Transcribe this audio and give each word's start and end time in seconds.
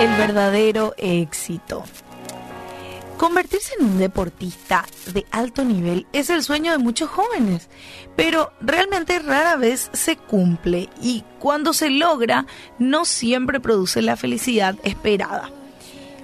el 0.00 0.08
verdadero 0.16 0.94
éxito. 0.96 1.84
Convertirse 3.16 3.74
en 3.78 3.86
un 3.86 3.98
deportista 3.98 4.84
de 5.12 5.24
alto 5.30 5.64
nivel 5.64 6.06
es 6.12 6.30
el 6.30 6.42
sueño 6.42 6.72
de 6.72 6.78
muchos 6.78 7.08
jóvenes, 7.08 7.68
pero 8.16 8.52
realmente 8.60 9.20
rara 9.20 9.56
vez 9.56 9.90
se 9.92 10.16
cumple 10.16 10.88
y 11.00 11.22
cuando 11.38 11.72
se 11.72 11.90
logra 11.90 12.46
no 12.78 13.04
siempre 13.04 13.60
produce 13.60 14.02
la 14.02 14.16
felicidad 14.16 14.74
esperada. 14.82 15.50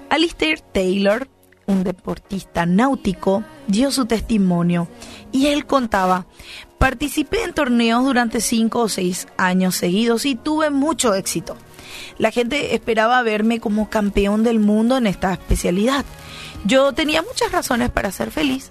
Alistair 0.09 0.61
Taylor, 0.61 1.29
un 1.67 1.85
deportista 1.85 2.67
náutico, 2.67 3.45
dio 3.69 3.93
su 3.93 4.07
testimonio 4.07 4.89
y 5.31 5.47
él 5.47 5.65
contaba, 5.67 6.27
participé 6.79 7.45
en 7.45 7.55
torneos 7.55 8.05
durante 8.05 8.41
cinco 8.41 8.81
o 8.81 8.89
seis 8.89 9.29
años 9.37 9.77
seguidos 9.77 10.27
y 10.27 10.35
tuve 10.35 10.71
mucho 10.71 11.15
éxito. 11.15 11.57
La 12.19 12.31
gente 12.31 12.75
esperaba 12.75 13.23
verme 13.23 13.61
como 13.61 13.91
campeón 13.91 14.43
del 14.43 14.59
mundo 14.61 14.97
en 14.97 15.07
esta 15.07 15.33
especialidad. 15.33 16.05
Yo 16.65 16.93
tenía 16.93 17.23
muchas 17.23 17.53
razones 17.53 17.91
para 17.91 18.13
ser 18.13 18.31
feliz, 18.31 18.71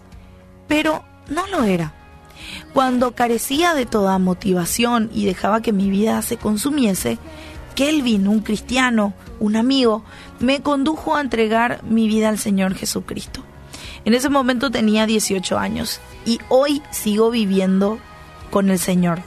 pero 0.67 1.03
no 1.29 1.47
lo 1.47 1.63
era. 1.63 1.93
Cuando 2.73 3.15
carecía 3.15 3.73
de 3.73 3.85
toda 3.85 4.17
motivación 4.19 5.09
y 5.13 5.25
dejaba 5.25 5.61
que 5.61 5.73
mi 5.73 5.89
vida 5.89 6.21
se 6.21 6.37
consumiese, 6.37 7.17
Kelvin, 7.75 8.27
un 8.27 8.39
cristiano, 8.39 9.13
un 9.39 9.55
amigo, 9.55 10.03
me 10.39 10.61
condujo 10.61 11.15
a 11.15 11.21
entregar 11.21 11.83
mi 11.83 12.07
vida 12.07 12.29
al 12.29 12.37
Señor 12.37 12.75
Jesucristo. 12.75 13.43
En 14.05 14.13
ese 14.13 14.29
momento 14.29 14.71
tenía 14.71 15.05
18 15.05 15.57
años 15.57 15.99
y 16.25 16.39
hoy 16.49 16.81
sigo 16.91 17.31
viviendo 17.31 17.99
con 18.49 18.69
el 18.69 18.79
Señor. 18.79 19.21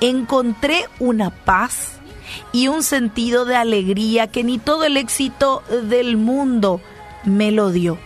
Encontré 0.00 0.84
una 0.98 1.30
paz 1.30 2.00
y 2.52 2.68
un 2.68 2.82
sentido 2.82 3.44
de 3.44 3.56
alegría 3.56 4.26
que 4.26 4.44
ni 4.44 4.58
todo 4.58 4.84
el 4.84 4.96
éxito 4.96 5.62
del 5.88 6.16
mundo 6.16 6.80
me 7.24 7.50
lo 7.52 7.70
dio. 7.70 7.98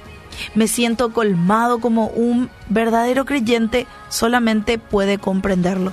Me 0.54 0.68
siento 0.68 1.12
colmado 1.12 1.80
como 1.80 2.06
un 2.08 2.50
verdadero 2.68 3.24
creyente 3.24 3.86
solamente 4.08 4.78
puede 4.78 5.18
comprenderlo. 5.18 5.92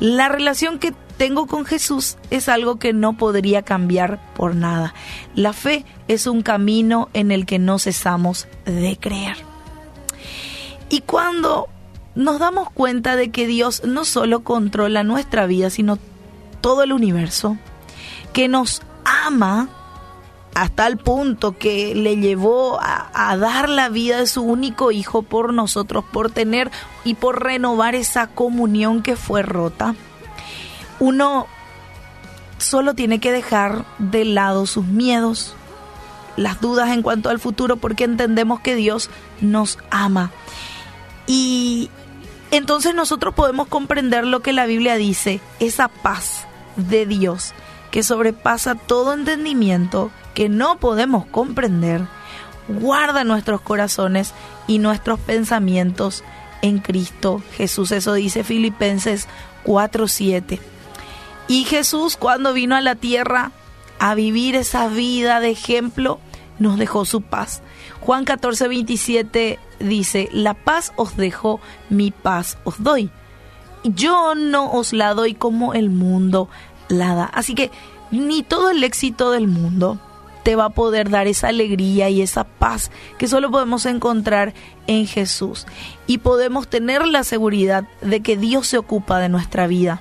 La 0.00 0.28
relación 0.28 0.78
que 0.78 0.92
tengo 1.16 1.46
con 1.46 1.64
Jesús 1.64 2.16
es 2.30 2.48
algo 2.48 2.78
que 2.78 2.92
no 2.92 3.16
podría 3.16 3.62
cambiar 3.62 4.20
por 4.34 4.54
nada. 4.54 4.94
La 5.34 5.52
fe 5.52 5.84
es 6.08 6.26
un 6.26 6.42
camino 6.42 7.08
en 7.12 7.30
el 7.30 7.46
que 7.46 7.58
no 7.58 7.78
cesamos 7.78 8.48
de 8.64 8.96
creer. 9.00 9.36
Y 10.88 11.00
cuando 11.00 11.68
nos 12.14 12.38
damos 12.38 12.70
cuenta 12.70 13.16
de 13.16 13.30
que 13.30 13.46
Dios 13.46 13.82
no 13.84 14.04
solo 14.04 14.44
controla 14.44 15.02
nuestra 15.02 15.46
vida, 15.46 15.70
sino 15.70 15.98
todo 16.64 16.82
el 16.82 16.94
universo, 16.94 17.58
que 18.32 18.48
nos 18.48 18.80
ama 19.04 19.68
hasta 20.54 20.86
el 20.86 20.96
punto 20.96 21.58
que 21.58 21.94
le 21.94 22.16
llevó 22.16 22.80
a, 22.80 23.36
dar 23.36 23.68
la 23.68 23.90
vida 23.90 24.20
de 24.20 24.26
su 24.26 24.40
único 24.40 24.90
hijo 24.90 25.20
por 25.20 25.52
nosotros, 25.52 26.06
por 26.10 26.30
tener 26.30 26.70
y 27.04 27.16
por 27.16 27.44
renovar 27.44 27.94
esa 27.94 28.28
comunión 28.28 29.02
que 29.02 29.14
fue 29.14 29.42
rota, 29.42 29.94
uno 31.00 31.48
solo 32.56 32.94
tiene 32.94 33.20
que 33.20 33.30
dejar 33.30 33.84
de 33.98 34.24
lado 34.24 34.64
sus 34.64 34.86
miedos, 34.86 35.54
las 36.38 36.62
dudas 36.62 36.88
en 36.88 37.02
cuanto 37.02 37.28
al 37.28 37.40
futuro, 37.40 37.76
porque 37.76 38.04
entendemos 38.04 38.60
que 38.60 38.74
Dios 38.74 39.10
nos 39.42 39.78
ama. 39.90 40.30
Y 41.26 41.90
entonces 42.52 42.94
nosotros 42.94 43.34
podemos 43.34 43.68
comprender 43.68 44.26
lo 44.26 44.40
que 44.40 44.54
la 44.54 44.64
Biblia 44.64 44.96
dice, 44.96 45.42
esa 45.60 45.88
paz 45.88 46.43
de 46.76 47.06
Dios 47.06 47.54
que 47.90 48.02
sobrepasa 48.02 48.74
todo 48.74 49.12
entendimiento, 49.12 50.10
que 50.34 50.48
no 50.48 50.78
podemos 50.78 51.26
comprender, 51.26 52.06
guarda 52.66 53.22
nuestros 53.22 53.60
corazones 53.60 54.34
y 54.66 54.78
nuestros 54.78 55.20
pensamientos 55.20 56.24
en 56.60 56.78
Cristo 56.80 57.40
Jesús. 57.52 57.92
Eso 57.92 58.14
dice 58.14 58.42
Filipenses 58.42 59.28
4:7. 59.64 60.58
Y 61.46 61.64
Jesús 61.66 62.16
cuando 62.16 62.52
vino 62.52 62.74
a 62.74 62.80
la 62.80 62.96
tierra 62.96 63.52
a 64.00 64.14
vivir 64.14 64.56
esa 64.56 64.88
vida 64.88 65.38
de 65.40 65.50
ejemplo, 65.50 66.18
nos 66.58 66.78
dejó 66.78 67.04
su 67.04 67.22
paz. 67.22 67.62
Juan 68.00 68.24
14, 68.24 68.68
27 68.68 69.58
dice, 69.78 70.28
la 70.32 70.54
paz 70.54 70.92
os 70.96 71.16
dejo, 71.16 71.60
mi 71.90 72.10
paz 72.10 72.58
os 72.64 72.82
doy. 72.82 73.10
Yo 73.84 74.34
no 74.34 74.72
os 74.72 74.92
la 74.92 75.14
doy 75.14 75.34
como 75.34 75.74
el 75.74 75.90
mundo 75.90 76.48
la 76.88 77.14
da. 77.14 77.24
Así 77.24 77.54
que 77.54 77.70
ni 78.10 78.42
todo 78.42 78.70
el 78.70 78.82
éxito 78.82 79.30
del 79.30 79.46
mundo 79.46 79.98
te 80.42 80.56
va 80.56 80.66
a 80.66 80.70
poder 80.70 81.10
dar 81.10 81.26
esa 81.26 81.48
alegría 81.48 82.10
y 82.10 82.20
esa 82.20 82.44
paz 82.44 82.90
que 83.18 83.28
solo 83.28 83.50
podemos 83.50 83.86
encontrar 83.86 84.54
en 84.86 85.06
Jesús. 85.06 85.66
Y 86.06 86.18
podemos 86.18 86.68
tener 86.68 87.06
la 87.06 87.24
seguridad 87.24 87.84
de 88.02 88.20
que 88.20 88.36
Dios 88.36 88.68
se 88.68 88.78
ocupa 88.78 89.18
de 89.18 89.28
nuestra 89.28 89.66
vida, 89.66 90.00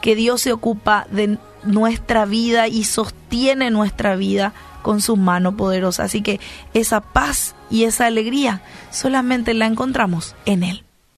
que 0.00 0.14
Dios 0.14 0.42
se 0.42 0.52
ocupa 0.52 1.06
de 1.10 1.38
nuestra 1.64 2.26
vida 2.26 2.68
y 2.68 2.84
sostiene 2.84 3.70
nuestra 3.70 4.16
vida 4.16 4.52
con 4.82 5.00
su 5.00 5.16
mano 5.16 5.56
poderosa. 5.56 6.04
Así 6.04 6.22
que 6.22 6.40
esa 6.74 7.00
paz 7.00 7.54
y 7.70 7.84
esa 7.84 8.06
alegría 8.06 8.62
solamente 8.90 9.54
la 9.54 9.66
encontramos 9.66 10.36
en 10.44 10.62
Él. 10.62 10.84